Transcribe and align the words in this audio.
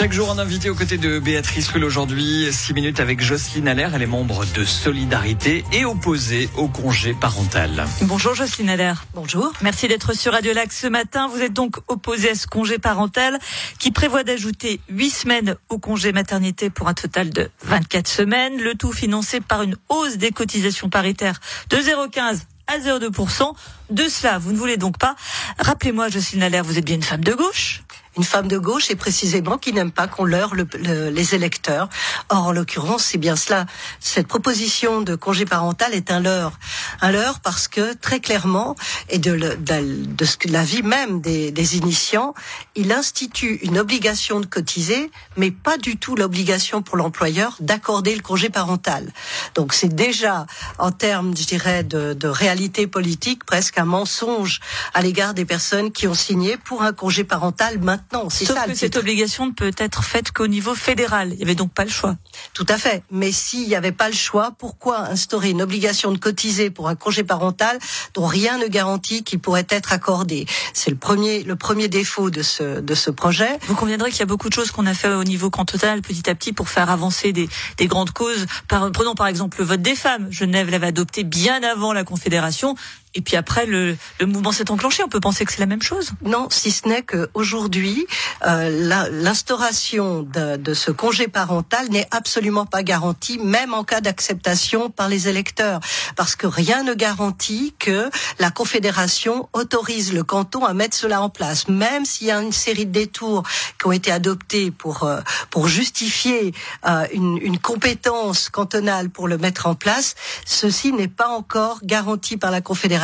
Chaque 0.00 0.14
jour, 0.14 0.30
un 0.30 0.38
invité 0.38 0.70
aux 0.70 0.74
côtés 0.74 0.96
de 0.96 1.18
Béatrice 1.18 1.68
Rulle 1.68 1.84
aujourd'hui. 1.84 2.50
6 2.50 2.72
minutes 2.72 3.00
avec 3.00 3.20
Jocelyne 3.20 3.68
Allaire. 3.68 3.94
Elle 3.94 4.00
est 4.00 4.06
membre 4.06 4.46
de 4.54 4.64
Solidarité 4.64 5.62
et 5.74 5.84
opposée 5.84 6.48
au 6.56 6.68
congé 6.68 7.12
parental. 7.12 7.84
Bonjour 8.04 8.34
Jocelyne 8.34 8.70
Allaire. 8.70 9.04
Bonjour. 9.12 9.52
Merci 9.60 9.88
d'être 9.88 10.14
sur 10.16 10.32
Radio 10.32 10.54
Lac 10.54 10.72
ce 10.72 10.86
matin. 10.86 11.28
Vous 11.28 11.42
êtes 11.42 11.52
donc 11.52 11.76
opposée 11.86 12.30
à 12.30 12.34
ce 12.34 12.46
congé 12.46 12.78
parental 12.78 13.38
qui 13.78 13.90
prévoit 13.90 14.24
d'ajouter 14.24 14.80
8 14.88 15.10
semaines 15.10 15.56
au 15.68 15.78
congé 15.78 16.12
maternité 16.12 16.70
pour 16.70 16.88
un 16.88 16.94
total 16.94 17.28
de 17.28 17.50
24 17.64 18.08
semaines. 18.08 18.58
Le 18.58 18.76
tout 18.76 18.92
financé 18.92 19.42
par 19.42 19.60
une 19.60 19.76
hausse 19.90 20.16
des 20.16 20.30
cotisations 20.30 20.88
paritaires 20.88 21.40
de 21.68 21.76
0,15 21.76 22.38
à 22.68 22.78
0,2%. 22.78 23.52
De 23.90 24.08
cela, 24.08 24.38
vous 24.38 24.52
ne 24.52 24.56
voulez 24.56 24.78
donc 24.78 24.96
pas. 24.96 25.14
Rappelez-moi, 25.58 26.08
Jocelyne 26.08 26.42
Allaire, 26.42 26.64
vous 26.64 26.78
êtes 26.78 26.86
bien 26.86 26.96
une 26.96 27.02
femme 27.02 27.22
de 27.22 27.34
gauche 27.34 27.82
une 28.16 28.24
femme 28.24 28.48
de 28.48 28.58
gauche 28.58 28.90
et 28.90 28.96
précisément 28.96 29.56
qui 29.56 29.72
n'aime 29.72 29.92
pas 29.92 30.08
qu'on 30.08 30.24
leurre 30.24 30.54
le, 30.54 30.66
les 31.10 31.34
électeurs. 31.34 31.88
Or, 32.28 32.48
en 32.48 32.52
l'occurrence, 32.52 33.04
c'est 33.04 33.18
bien 33.18 33.36
cela. 33.36 33.66
Cette 34.00 34.26
proposition 34.26 35.00
de 35.00 35.14
congé 35.14 35.44
parental 35.44 35.94
est 35.94 36.10
un 36.10 36.20
leurre. 36.20 36.58
Un 37.00 37.12
leurre 37.12 37.40
parce 37.40 37.68
que, 37.68 37.94
très 37.94 38.18
clairement, 38.18 38.74
et 39.08 39.18
de, 39.18 39.36
de, 39.36 39.56
de 39.56 40.52
la 40.52 40.64
vie 40.64 40.82
même 40.82 41.20
des, 41.20 41.52
des 41.52 41.76
initiants, 41.76 42.34
il 42.74 42.90
institue 42.90 43.60
une 43.62 43.78
obligation 43.78 44.40
de 44.40 44.46
cotiser, 44.46 45.10
mais 45.36 45.52
pas 45.52 45.78
du 45.78 45.96
tout 45.96 46.16
l'obligation 46.16 46.82
pour 46.82 46.96
l'employeur 46.96 47.56
d'accorder 47.60 48.14
le 48.16 48.22
congé 48.22 48.50
parental. 48.50 49.12
Donc, 49.54 49.72
c'est 49.72 49.94
déjà, 49.94 50.46
en 50.78 50.90
termes, 50.90 51.36
je 51.36 51.44
dirais, 51.44 51.84
de, 51.84 52.12
de 52.14 52.28
réalité 52.28 52.88
politique, 52.88 53.44
presque 53.44 53.78
un 53.78 53.84
mensonge 53.84 54.60
à 54.94 55.00
l'égard 55.00 55.32
des 55.32 55.44
personnes 55.44 55.92
qui 55.92 56.08
ont 56.08 56.14
signé 56.14 56.56
pour 56.56 56.82
un 56.82 56.92
congé 56.92 57.22
parental 57.22 57.78
maintenant 57.78 57.99
c'est 58.30 58.44
Sauf 58.44 58.64
que 58.66 58.74
cette 58.74 58.96
obligation 58.96 59.46
ne 59.46 59.52
peut 59.52 59.72
être 59.76 60.04
faite 60.04 60.32
qu'au 60.32 60.46
niveau 60.46 60.74
fédéral. 60.74 61.30
Il 61.32 61.36
n'y 61.36 61.42
avait 61.42 61.54
donc 61.54 61.72
pas 61.72 61.84
le 61.84 61.90
choix. 61.90 62.16
Tout 62.54 62.66
à 62.68 62.78
fait. 62.78 63.02
Mais 63.10 63.32
s'il 63.32 63.68
n'y 63.68 63.74
avait 63.74 63.92
pas 63.92 64.08
le 64.08 64.14
choix, 64.14 64.52
pourquoi 64.58 65.00
instaurer 65.00 65.50
une 65.50 65.62
obligation 65.62 66.12
de 66.12 66.18
cotiser 66.18 66.70
pour 66.70 66.88
un 66.88 66.94
congé 66.94 67.24
parental 67.24 67.78
dont 68.14 68.26
rien 68.26 68.58
ne 68.58 68.66
garantit 68.66 69.24
qu'il 69.24 69.38
pourrait 69.38 69.66
être 69.68 69.92
accordé? 69.92 70.46
C'est 70.74 70.90
le 70.90 70.96
premier, 70.96 71.42
le 71.42 71.56
premier 71.56 71.88
défaut 71.88 72.30
de 72.30 72.42
ce, 72.42 72.80
de 72.80 72.94
ce 72.94 73.10
projet. 73.10 73.58
Vous 73.66 73.74
conviendrez 73.74 74.10
qu'il 74.10 74.20
y 74.20 74.22
a 74.22 74.26
beaucoup 74.26 74.48
de 74.48 74.54
choses 74.54 74.70
qu'on 74.70 74.86
a 74.86 74.94
fait 74.94 75.08
au 75.08 75.24
niveau 75.24 75.50
cantonal 75.50 76.02
petit 76.02 76.28
à 76.28 76.34
petit 76.34 76.52
pour 76.52 76.68
faire 76.68 76.90
avancer 76.90 77.32
des, 77.32 77.48
des 77.76 77.86
grandes 77.86 78.10
causes. 78.10 78.46
prenons 78.68 79.14
par 79.14 79.26
exemple 79.26 79.58
le 79.58 79.64
vote 79.64 79.82
des 79.82 79.94
femmes. 79.94 80.28
Genève 80.30 80.70
l'avait 80.70 80.88
adopté 80.88 81.24
bien 81.24 81.62
avant 81.62 81.92
la 81.92 82.04
Confédération. 82.04 82.74
Et 83.14 83.22
puis 83.22 83.36
après, 83.36 83.66
le, 83.66 83.96
mouvement 84.20 84.52
s'est 84.52 84.70
enclenché. 84.70 85.02
On 85.02 85.08
peut 85.08 85.20
penser 85.20 85.44
que 85.44 85.52
c'est 85.52 85.60
la 85.60 85.66
même 85.66 85.82
chose. 85.82 86.12
Non, 86.24 86.48
si 86.50 86.70
ce 86.70 86.86
n'est 86.86 87.02
qu'aujourd'hui, 87.02 88.06
euh, 88.46 89.08
l'instauration 89.10 90.22
de, 90.22 90.74
ce 90.74 90.92
congé 90.92 91.26
parental 91.26 91.88
n'est 91.88 92.06
absolument 92.12 92.66
pas 92.66 92.84
garantie, 92.84 93.38
même 93.38 93.74
en 93.74 93.82
cas 93.82 94.00
d'acceptation 94.00 94.90
par 94.90 95.08
les 95.08 95.28
électeurs, 95.28 95.80
parce 96.14 96.36
que 96.36 96.46
rien 96.46 96.84
ne 96.84 96.94
garantit 96.94 97.74
que 97.80 98.08
la 98.38 98.50
Confédération 98.52 99.48
autorise 99.54 100.12
le 100.12 100.22
canton 100.22 100.64
à 100.64 100.72
mettre 100.72 100.96
cela 100.96 101.20
en 101.20 101.30
place, 101.30 101.66
même 101.66 102.04
s'il 102.04 102.28
y 102.28 102.30
a 102.30 102.40
une 102.40 102.52
série 102.52 102.86
de 102.86 102.92
détours 102.92 103.42
qui 103.78 103.86
ont 103.86 103.92
été 103.92 104.12
adoptés 104.12 104.70
pour 104.70 105.02
euh, 105.02 105.20
pour 105.50 105.66
justifier 105.66 106.54
euh, 106.86 107.06
une 107.12 107.58
compétence 107.58 108.50
cantonale 108.50 109.10
pour 109.10 109.26
le 109.26 109.36
mettre 109.36 109.66
en 109.66 109.74
place. 109.74 110.14
Ceci 110.44 110.92
n'est 110.92 111.08
pas 111.08 111.28
encore 111.28 111.80
garanti 111.82 112.36
par 112.36 112.52
la 112.52 112.60
Confédération 112.60 112.99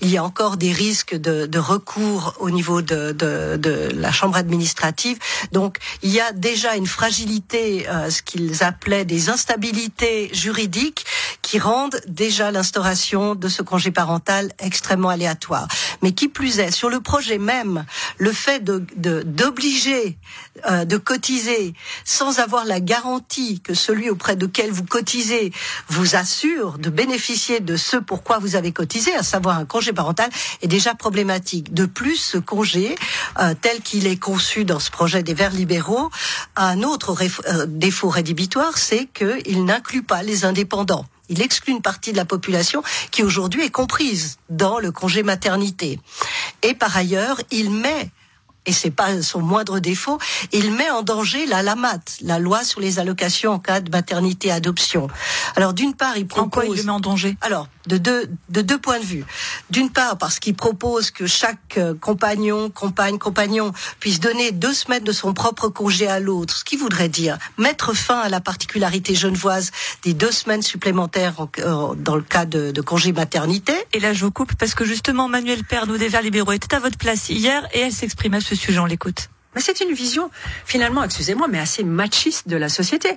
il 0.00 0.10
y 0.10 0.16
a 0.16 0.24
encore 0.24 0.56
des 0.56 0.72
risques 0.72 1.14
de, 1.14 1.58
recours 1.58 2.34
au 2.38 2.50
niveau 2.50 2.82
de, 2.82 3.14
la 3.94 4.12
chambre 4.12 4.36
administrative. 4.36 5.18
Donc 5.52 5.78
il 6.02 6.10
y 6.10 6.20
a 6.20 6.32
déjà 6.32 6.76
une 6.76 6.86
fragilité, 6.86 7.88
euh, 7.88 8.10
ce 8.10 8.22
qu'ils 8.22 8.62
appelaient 8.62 9.04
des 9.04 9.28
instabilités 9.30 10.30
juridiques 10.32 11.04
qui 11.46 11.60
rendent 11.60 12.00
déjà 12.08 12.50
l'instauration 12.50 13.36
de 13.36 13.46
ce 13.46 13.62
congé 13.62 13.92
parental 13.92 14.50
extrêmement 14.58 15.10
aléatoire. 15.10 15.68
Mais 16.02 16.10
qui 16.10 16.26
plus 16.26 16.58
est, 16.58 16.72
sur 16.72 16.90
le 16.90 16.98
projet 16.98 17.38
même, 17.38 17.84
le 18.18 18.32
fait 18.32 18.64
de 18.64 18.84
d'obliger 18.96 20.18
euh, 20.68 20.84
de 20.84 20.96
cotiser 20.96 21.74
sans 22.04 22.40
avoir 22.40 22.64
la 22.64 22.80
garantie 22.80 23.60
que 23.60 23.74
celui 23.74 24.10
auprès 24.10 24.34
de 24.34 24.46
quel 24.46 24.72
vous 24.72 24.84
cotisez 24.84 25.52
vous 25.88 26.16
assure 26.16 26.78
de 26.78 26.90
bénéficier 26.90 27.60
de 27.60 27.76
ce 27.76 27.96
pourquoi 27.96 28.38
vous 28.38 28.56
avez 28.56 28.72
cotisé 28.72 29.14
à 29.14 29.22
savoir 29.22 29.56
un 29.56 29.66
congé 29.66 29.92
parental, 29.92 30.30
est 30.62 30.66
déjà 30.66 30.96
problématique. 30.96 31.72
De 31.72 31.86
plus, 31.86 32.16
ce 32.16 32.38
congé, 32.38 32.96
euh, 33.38 33.54
tel 33.60 33.82
qu'il 33.82 34.08
est 34.08 34.16
conçu 34.16 34.64
dans 34.64 34.80
ce 34.80 34.90
projet 34.90 35.22
des 35.22 35.34
Verts 35.34 35.52
libéraux, 35.52 36.10
a 36.56 36.66
un 36.66 36.82
autre 36.82 37.16
euh, 37.48 37.66
défaut 37.68 38.08
rédhibitoire, 38.08 38.78
c'est 38.78 39.06
qu'il 39.06 39.64
n'inclut 39.64 40.02
pas 40.02 40.24
les 40.24 40.44
indépendants. 40.44 41.06
Il 41.28 41.42
exclut 41.42 41.72
une 41.72 41.82
partie 41.82 42.12
de 42.12 42.16
la 42.16 42.24
population 42.24 42.82
qui 43.10 43.22
aujourd'hui 43.22 43.64
est 43.64 43.70
comprise 43.70 44.38
dans 44.48 44.78
le 44.78 44.92
congé 44.92 45.22
maternité. 45.22 46.00
Et 46.62 46.74
par 46.74 46.96
ailleurs, 46.96 47.40
il 47.50 47.70
met 47.70 48.10
et 48.66 48.72
c'est 48.72 48.90
pas 48.90 49.22
son 49.22 49.40
moindre 49.40 49.78
défaut, 49.78 50.18
il 50.52 50.72
met 50.72 50.90
en 50.90 51.02
danger 51.02 51.46
la 51.46 51.62
LAMAT, 51.62 52.00
la 52.22 52.40
loi 52.40 52.64
sur 52.64 52.80
les 52.80 52.98
allocations 52.98 53.52
en 53.52 53.58
cas 53.60 53.80
de 53.80 53.90
maternité 53.90 54.50
adoption. 54.50 55.08
Alors 55.54 55.72
d'une 55.72 55.94
part, 55.94 56.16
il 56.16 56.26
propose. 56.26 56.46
En 56.46 56.50
quoi 56.50 56.64
il 56.66 56.76
le 56.76 56.82
met 56.82 56.90
en 56.90 57.00
danger? 57.00 57.36
Alors 57.40 57.68
de 57.86 57.98
deux 57.98 58.28
de 58.48 58.60
deux 58.62 58.78
points 58.78 59.00
de 59.00 59.04
vue. 59.04 59.24
D'une 59.70 59.90
part, 59.90 60.18
parce 60.18 60.38
qu'il 60.38 60.54
propose 60.54 61.10
que 61.10 61.26
chaque 61.26 61.78
euh, 61.78 61.94
compagnon, 61.94 62.70
compagne, 62.70 63.18
compagnon 63.18 63.72
puisse 64.00 64.20
donner 64.20 64.52
deux 64.52 64.72
semaines 64.72 65.04
de 65.04 65.12
son 65.12 65.34
propre 65.34 65.68
congé 65.68 66.06
à 66.06 66.20
l'autre, 66.20 66.56
ce 66.56 66.64
qui 66.64 66.76
voudrait 66.76 67.08
dire 67.08 67.38
mettre 67.58 67.94
fin 67.94 68.18
à 68.20 68.28
la 68.28 68.40
particularité 68.40 69.14
genevoise 69.14 69.70
des 70.02 70.14
deux 70.14 70.32
semaines 70.32 70.62
supplémentaires 70.62 71.34
euh, 71.58 71.94
dans 71.94 72.16
le 72.16 72.22
cas 72.22 72.44
de, 72.44 72.70
de 72.70 72.80
congé 72.80 73.12
maternité. 73.12 73.74
Et 73.92 74.00
là, 74.00 74.12
je 74.12 74.24
vous 74.24 74.30
coupe 74.30 74.54
parce 74.54 74.74
que 74.74 74.84
justement, 74.84 75.28
Manuel 75.28 75.64
Pernaud 75.64 75.96
des 75.96 76.08
Verts 76.08 76.22
libéraux 76.22 76.52
était 76.52 76.74
à 76.74 76.80
votre 76.80 76.98
place 76.98 77.28
hier 77.28 77.66
et 77.72 77.80
elle 77.80 77.92
s'exprime 77.92 78.34
à 78.34 78.40
ce 78.40 78.54
sujet. 78.54 78.78
On 78.78 78.86
l'écoute. 78.86 79.28
Mais 79.56 79.62
c'est 79.62 79.80
une 79.80 79.94
vision, 79.94 80.30
finalement, 80.66 81.02
excusez-moi, 81.02 81.48
mais 81.48 81.58
assez 81.58 81.82
machiste 81.82 82.46
de 82.46 82.58
la 82.58 82.68
société. 82.68 83.16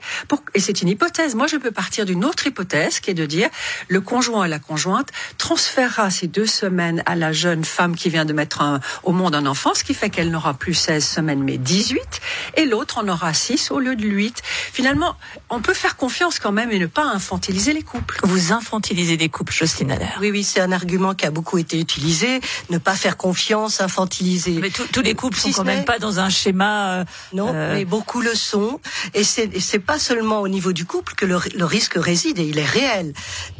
et 0.56 0.60
c'est 0.62 0.82
une 0.82 0.88
hypothèse. 0.88 1.36
Moi, 1.36 1.48
je 1.48 1.58
peux 1.58 1.72
partir 1.72 2.06
d'une 2.06 2.24
autre 2.24 2.48
hypothèse 2.48 3.02
qui 3.02 3.12
est 3.12 3.14
de 3.14 3.26
dire 3.26 3.50
le 3.90 4.00
conjoint 4.00 4.46
et 4.46 4.48
la 4.48 4.58
conjointe 4.58 5.10
transférera 5.38 6.10
ces 6.10 6.28
deux 6.28 6.46
semaines 6.46 7.04
à 7.06 7.18
la 7.18 7.34
jeune 7.34 7.66
femme 7.66 7.94
qui 7.94 8.10
vient 8.10 8.24
de 8.24 8.32
mettre 8.32 8.80
au 9.04 9.12
monde 9.12 9.36
un 9.36 9.46
enfant, 9.46 9.74
ce 9.74 9.84
qui 9.84 9.94
fait 9.94 10.10
qu'elle 10.10 10.32
n'aura 10.32 10.54
plus 10.54 10.74
16 10.74 11.06
semaines, 11.06 11.44
mais 11.44 11.58
18, 11.58 12.22
et 12.56 12.66
l'autre 12.66 13.00
en 13.00 13.08
aura 13.10 13.34
6 13.34 13.72
au 13.72 13.80
lieu 13.80 13.98
de 13.98 14.08
8. 14.08 14.42
Finalement, 14.72 15.18
on 15.50 15.60
peut 15.60 15.74
faire 15.74 15.98
confiance 15.98 16.40
quand 16.40 16.54
même 16.54 16.72
et 16.72 16.80
ne 16.80 16.86
pas 16.86 17.04
infantiliser 17.04 17.74
les 17.74 17.84
couples. 17.84 18.18
Vous 18.24 18.54
infantilisez 18.54 19.18
des 19.18 19.28
couples, 19.28 19.52
Jocelyne 19.52 19.92
Allaire. 19.92 20.18
Oui, 20.22 20.32
oui, 20.32 20.46
c'est 20.46 20.62
un 20.62 20.72
argument 20.72 21.16
qui 21.16 21.26
a 21.26 21.32
beaucoup 21.32 21.58
été 21.58 21.78
utilisé. 21.78 22.40
Ne 22.70 22.78
pas 22.78 22.96
faire 22.96 23.18
confiance, 23.18 23.82
infantiliser. 23.82 24.54
Mais 24.62 24.70
tous 24.70 25.02
les 25.02 25.16
couples 25.16 25.38
sont 25.38 25.52
quand 25.52 25.66
même 25.66 25.84
pas 25.84 26.00
dans 26.00 26.22
un 26.22 26.29
schéma. 26.30 27.00
Euh, 27.00 27.06
non, 27.34 27.52
euh, 27.54 27.76
mais 27.76 27.86
beaucoup 27.86 28.22
le 28.22 28.36
sont. 28.36 28.80
Et 29.14 29.24
c'est 29.24 29.80
pas 29.80 30.00
seulement 30.00 30.42
au 30.42 30.48
niveau 30.48 30.74
du 30.74 30.86
couple 30.86 31.14
que 31.16 31.26
le, 31.26 31.66
risque 31.66 31.96
réside, 31.96 32.40
et 32.40 32.44
il 32.44 32.58
est 32.60 32.66
réel. 32.66 33.14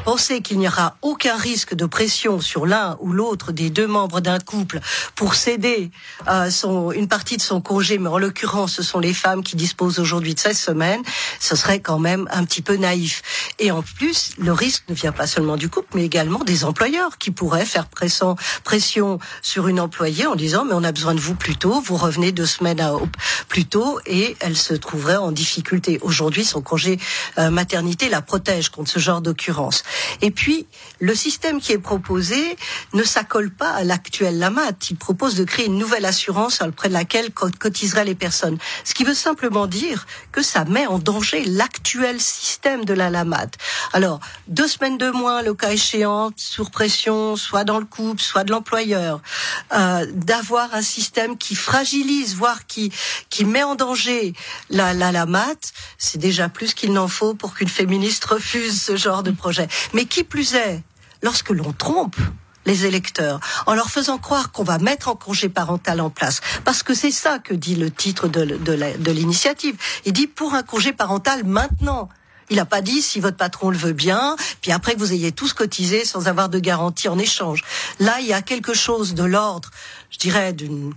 Pensez 0.06 0.42
qu'il 0.42 0.60
n'y 0.60 0.68
aura 0.68 0.98
aucun 1.02 1.38
risque 1.38 1.74
de 1.74 1.86
pression 1.86 2.40
sur 2.40 2.66
l'un 2.66 2.98
ou 3.02 3.12
l'autre 3.12 3.52
des 3.52 3.70
deux 3.70 3.88
membres 3.88 4.22
d'un 4.22 4.40
couple 4.40 4.80
pour 5.16 5.36
céder 5.36 5.92
euh, 6.28 6.50
son, 6.50 6.92
une 6.92 7.08
partie 7.08 7.38
de 7.38 7.42
son 7.42 7.62
congé, 7.62 7.98
mais 7.98 8.10
en 8.10 8.18
l'occurrence, 8.18 8.74
ce 8.74 8.84
sont 8.84 9.00
les 9.00 9.14
femmes 9.14 9.44
qui 9.44 9.56
disposent 9.56 10.00
aujourd'hui 10.00 10.36
de 10.36 10.40
16 10.40 10.58
semaines, 10.58 11.02
ce 11.40 11.56
serait 11.56 11.80
quand 11.80 12.00
même 12.00 12.28
un 12.32 12.46
petit 12.46 12.62
peu 12.62 12.76
naïf. 12.76 13.22
Et 13.60 13.72
en 13.72 13.82
plus, 13.82 14.32
le 14.38 14.54
risque 14.54 14.84
ne 14.90 14.94
vient 14.94 15.12
pas 15.12 15.28
seulement 15.28 15.58
du 15.58 15.70
couple, 15.70 15.90
mais 15.96 16.06
également 16.06 16.40
des 16.40 16.64
employeurs 16.64 17.18
qui 17.18 17.32
pourraient 17.32 17.66
faire 17.66 17.88
pression, 17.88 18.36
pression 18.64 19.20
sur 19.42 19.68
une 19.68 19.80
employée 19.80 20.26
en 20.28 20.36
disant 20.36 20.66
mais 20.66 20.74
on 20.74 20.84
a 20.84 20.92
besoin 20.92 21.16
de 21.16 21.20
vous 21.20 21.36
plus 21.36 21.56
tôt, 21.56 21.82
vous 21.82 21.98
revenez 21.98 22.32
deux 22.32 22.46
semaines 22.46 22.59
à, 22.66 22.94
plus 23.48 23.66
tôt 23.66 24.00
et 24.06 24.36
elle 24.40 24.58
se 24.58 24.74
trouverait 24.74 25.18
en 25.18 25.32
difficulté. 25.32 26.00
Aujourd'hui, 26.02 26.46
son 26.46 26.62
congé 26.62 27.00
euh, 27.38 27.50
maternité 27.50 28.10
la 28.10 28.22
protège 28.22 28.70
contre 28.70 28.92
ce 28.92 29.00
genre 29.00 29.22
d'occurrence. 29.22 29.84
Et 30.22 30.32
puis, 30.32 30.68
le 31.00 31.16
système 31.16 31.60
qui 31.60 31.72
est 31.72 31.80
proposé 31.80 32.58
ne 32.94 33.04
s'accole 33.04 33.52
pas 33.52 33.72
à 33.72 33.84
l'actuel 33.84 34.38
LAMAT. 34.40 34.74
Il 34.90 34.98
propose 34.98 35.36
de 35.36 35.44
créer 35.44 35.66
une 35.66 35.78
nouvelle 35.78 36.06
assurance 36.06 36.62
auprès 36.62 36.90
de 36.90 36.94
laquelle 36.94 37.32
cotiseraient 37.32 38.06
les 38.06 38.16
personnes. 38.16 38.58
Ce 38.84 38.94
qui 38.94 39.04
veut 39.04 39.14
simplement 39.14 39.68
dire 39.68 40.06
que 40.32 40.42
ça 40.42 40.66
met 40.66 40.88
en 40.88 41.00
danger 41.00 41.44
l'actuel 41.46 42.20
système 42.20 42.86
de 42.86 42.94
la 42.94 43.10
LAMAT. 43.10 43.50
Alors, 43.94 44.20
deux 44.48 44.68
semaines 44.68 44.98
de 44.98 45.10
moins, 45.10 45.42
le 45.42 45.54
cas 45.54 45.72
échéant, 45.72 46.32
sous 46.36 46.66
pression, 46.66 47.36
soit 47.36 47.64
dans 47.64 47.80
le 47.80 47.86
couple, 47.86 48.22
soit 48.22 48.44
de 48.44 48.52
l'employeur, 48.52 49.22
euh, 49.74 50.06
d'avoir 50.14 50.74
un 50.74 50.82
système 50.82 51.38
qui 51.38 51.56
fragilise, 51.56 52.36
voire 52.36 52.49
qui, 52.68 52.92
qui 53.30 53.46
met 53.46 53.64
en 53.64 53.76
danger 53.76 54.34
la, 54.70 54.94
la, 54.94 55.12
la 55.12 55.26
mat, 55.26 55.74
c'est 55.98 56.18
déjà 56.18 56.50
plus 56.50 56.74
qu'il 56.74 56.94
n'en 56.94 57.08
faut 57.08 57.34
pour 57.34 57.54
qu'une 57.54 57.70
féministe 57.70 58.26
refuse 58.26 58.82
ce 58.82 58.96
genre 58.96 59.24
de 59.24 59.32
projet. 59.32 59.68
Mais 59.94 60.06
qui 60.06 60.24
plus 60.24 60.56
est, 60.56 60.82
lorsque 61.22 61.50
l'on 61.50 61.74
trompe, 61.74 62.16
les 62.66 62.86
électeurs 62.86 63.40
en 63.66 63.74
leur 63.74 63.90
faisant 63.90 64.18
croire 64.18 64.52
qu'on 64.52 64.64
va 64.64 64.78
mettre 64.78 65.10
un 65.10 65.16
congé 65.16 65.50
parental 65.50 66.02
en 66.02 66.10
place. 66.10 66.42
Parce 66.66 66.84
que 66.84 66.94
c'est 66.94 67.12
ça 67.12 67.40
que 67.40 67.54
dit 67.54 67.76
le 67.76 67.90
titre 67.90 68.28
de, 68.28 68.44
de 68.46 69.12
l'initiative. 69.12 69.76
Il 70.06 70.14
dit 70.14 70.28
pour 70.28 70.54
un 70.54 70.64
congé 70.64 70.94
parental 70.94 71.44
maintenant. 71.46 72.10
Il 72.50 72.58
n'a 72.58 72.66
pas 72.66 72.82
dit 72.82 73.02
si 73.02 73.20
votre 73.20 73.38
patron 73.38 73.70
le 73.70 73.78
veut 73.78 73.94
bien, 73.94 74.36
puis 74.62 74.72
après 74.72 74.96
que 74.96 75.00
vous 75.00 75.14
ayez 75.14 75.32
tous 75.32 75.54
cotisé 75.54 76.04
sans 76.04 76.28
avoir 76.28 76.50
de 76.50 76.60
garantie 76.60 77.08
en 77.08 77.20
échange. 77.20 77.64
Là, 78.00 78.20
il 78.22 78.26
y 78.26 78.34
a 78.34 78.42
quelque 78.42 78.74
chose 78.74 79.14
de 79.14 79.24
l'ordre, 79.24 79.70
je 80.10 80.18
dirais, 80.18 80.54
d'une 80.54 80.94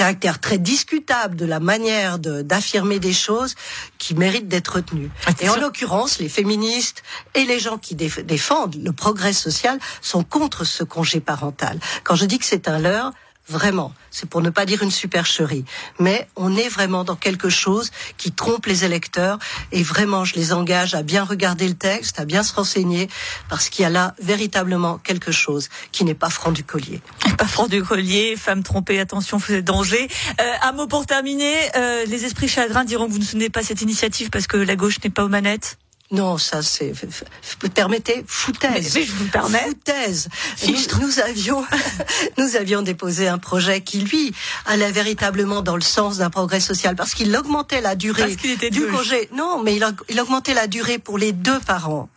caractère 0.00 0.40
très 0.40 0.56
discutable 0.56 1.36
de 1.36 1.44
la 1.44 1.60
manière 1.60 2.18
d'affirmer 2.18 2.98
des 2.98 3.12
choses 3.12 3.54
qui 3.98 4.14
méritent 4.14 4.48
d'être 4.48 4.76
retenues. 4.76 5.10
Ah, 5.26 5.32
et 5.42 5.50
en 5.50 5.56
l'occurrence, 5.56 6.18
les 6.18 6.30
féministes 6.30 7.02
et 7.34 7.44
les 7.44 7.60
gens 7.60 7.76
qui 7.76 7.94
défendent 7.94 8.76
le 8.82 8.92
progrès 8.92 9.34
social 9.34 9.78
sont 10.00 10.24
contre 10.24 10.64
ce 10.64 10.84
congé 10.84 11.20
parental. 11.20 11.78
Quand 12.02 12.14
je 12.14 12.24
dis 12.24 12.38
que 12.38 12.46
c'est 12.46 12.66
un 12.66 12.78
leurre, 12.78 13.12
Vraiment, 13.50 13.92
c'est 14.12 14.30
pour 14.30 14.42
ne 14.42 14.50
pas 14.50 14.64
dire 14.64 14.84
une 14.84 14.92
supercherie. 14.92 15.64
Mais 15.98 16.28
on 16.36 16.56
est 16.56 16.68
vraiment 16.68 17.02
dans 17.02 17.16
quelque 17.16 17.48
chose 17.48 17.90
qui 18.16 18.30
trompe 18.30 18.66
les 18.66 18.84
électeurs. 18.84 19.40
Et 19.72 19.82
vraiment, 19.82 20.24
je 20.24 20.36
les 20.36 20.52
engage 20.52 20.94
à 20.94 21.02
bien 21.02 21.24
regarder 21.24 21.66
le 21.66 21.74
texte, 21.74 22.20
à 22.20 22.24
bien 22.24 22.44
se 22.44 22.54
renseigner, 22.54 23.08
parce 23.48 23.68
qu'il 23.68 23.82
y 23.82 23.86
a 23.86 23.90
là 23.90 24.14
véritablement 24.22 24.98
quelque 24.98 25.32
chose 25.32 25.68
qui 25.90 26.04
n'est 26.04 26.14
pas 26.14 26.30
franc 26.30 26.52
du 26.52 26.62
collier. 26.62 27.02
Pas 27.38 27.46
franc 27.46 27.66
du 27.66 27.82
collier, 27.82 28.36
femme 28.36 28.62
trompée, 28.62 29.00
attention, 29.00 29.38
vous 29.38 29.54
êtes 29.54 29.64
danger. 29.64 30.08
Euh, 30.40 30.52
un 30.62 30.72
mot 30.72 30.86
pour 30.86 31.06
terminer. 31.06 31.56
Euh, 31.74 32.04
les 32.06 32.26
esprits 32.26 32.48
chagrins 32.48 32.84
diront 32.84 33.08
que 33.08 33.12
vous 33.12 33.18
ne 33.18 33.24
soutenez 33.24 33.50
pas 33.50 33.62
cette 33.62 33.82
initiative 33.82 34.30
parce 34.30 34.46
que 34.46 34.58
la 34.58 34.76
gauche 34.76 34.98
n'est 35.02 35.10
pas 35.10 35.24
aux 35.24 35.28
manettes. 35.28 35.78
Non, 36.12 36.38
ça 36.38 36.60
c'est, 36.60 36.92
permettez, 37.72 38.24
foutaise. 38.26 38.94
Mais, 38.96 39.04
je 39.04 39.12
vous 39.12 39.28
permets. 39.28 39.64
Foutaise. 39.68 40.28
Nous, 41.00 41.20
avions, 41.20 41.64
nous 42.38 42.56
avions 42.56 42.82
déposé 42.82 43.28
un 43.28 43.38
projet 43.38 43.80
qui 43.80 44.00
lui 44.00 44.34
allait 44.66 44.90
véritablement 44.90 45.62
dans 45.62 45.76
le 45.76 45.82
sens 45.82 46.18
d'un 46.18 46.30
progrès 46.30 46.58
social 46.58 46.96
parce 46.96 47.14
qu'il 47.14 47.34
augmentait 47.36 47.80
la 47.80 47.94
durée 47.94 48.34
du 48.34 48.86
congé. 48.88 49.28
Non, 49.34 49.62
mais 49.62 49.76
il, 49.76 49.86
il 50.08 50.20
augmentait 50.20 50.54
la 50.54 50.66
durée 50.66 50.98
pour 50.98 51.16
les 51.16 51.30
deux 51.30 51.60
parents. 51.60 52.08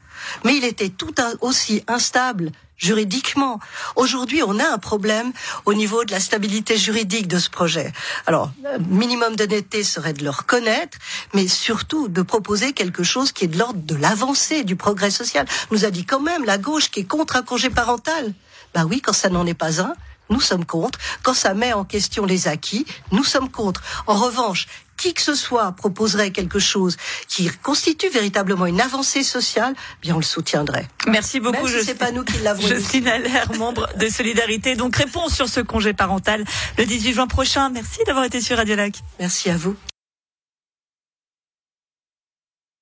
Mais 0.43 0.55
il 0.55 0.63
était 0.63 0.89
tout 0.89 1.13
aussi 1.41 1.83
instable 1.87 2.51
juridiquement. 2.77 3.59
Aujourd'hui, 3.95 4.43
on 4.43 4.59
a 4.59 4.67
un 4.67 4.77
problème 4.77 5.31
au 5.65 5.73
niveau 5.73 6.03
de 6.05 6.11
la 6.11 6.19
stabilité 6.19 6.77
juridique 6.77 7.27
de 7.27 7.39
ce 7.39 7.49
projet. 7.49 7.91
Alors, 8.25 8.51
minimum 8.89 9.35
d'honnêteté 9.35 9.83
serait 9.83 10.13
de 10.13 10.23
le 10.23 10.29
reconnaître, 10.29 10.97
mais 11.33 11.47
surtout 11.47 12.07
de 12.07 12.21
proposer 12.21 12.73
quelque 12.73 13.03
chose 13.03 13.31
qui 13.31 13.45
est 13.45 13.47
de 13.47 13.57
l'ordre 13.57 13.81
de 13.81 13.95
l'avancée, 13.95 14.63
du 14.63 14.75
progrès 14.75 15.11
social. 15.11 15.45
Nous 15.71 15.85
a 15.85 15.91
dit 15.91 16.05
quand 16.05 16.19
même 16.19 16.45
la 16.45 16.57
gauche 16.57 16.89
qui 16.89 17.01
est 17.01 17.07
contre 17.07 17.35
un 17.35 17.43
congé 17.43 17.69
parental. 17.69 18.33
Ben 18.73 18.85
oui, 18.85 19.01
quand 19.01 19.13
ça 19.13 19.29
n'en 19.29 19.45
est 19.45 19.53
pas 19.53 19.81
un, 19.81 19.93
nous 20.29 20.41
sommes 20.41 20.65
contre. 20.65 20.99
Quand 21.21 21.33
ça 21.33 21.53
met 21.53 21.73
en 21.73 21.83
question 21.83 22.25
les 22.25 22.47
acquis, 22.47 22.85
nous 23.11 23.23
sommes 23.23 23.49
contre. 23.49 23.81
En 24.07 24.15
revanche, 24.15 24.67
qui 25.03 25.13
que 25.13 25.21
ce 25.21 25.35
soit 25.35 25.73
proposerait 25.73 26.31
quelque 26.31 26.59
chose 26.59 26.95
qui 27.27 27.49
constitue 27.61 28.07
véritablement 28.07 28.65
une 28.65 28.79
avancée 28.79 29.21
sociale, 29.21 29.75
bien 30.01 30.15
on 30.15 30.19
le 30.19 30.23
soutiendrait. 30.23 30.87
Merci 31.07 31.41
beaucoup. 31.41 31.65
Même 31.65 31.79
si 31.79 31.83
c'est 31.83 31.95
pas 31.95 32.11
nous 32.11 32.23
qui 32.23 32.37
l'avons. 32.37 32.65
Justine 32.65 33.09
Allaire, 33.09 33.51
membre 33.57 33.89
de 33.97 34.07
Solidarité. 34.07 34.77
Donc 34.77 34.95
réponse 34.95 35.35
sur 35.35 35.49
ce 35.49 35.59
congé 35.59 35.91
parental 35.91 36.45
le 36.77 36.85
18 36.85 37.13
juin 37.15 37.27
prochain. 37.27 37.69
Merci 37.69 37.99
d'avoir 38.07 38.23
été 38.23 38.39
sur 38.39 38.55
Radio 38.55 38.77
Lac. 38.77 38.93
Merci 39.19 39.49
à 39.49 39.57
vous. 39.57 39.75